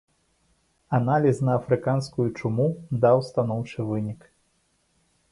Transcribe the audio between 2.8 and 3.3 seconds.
даў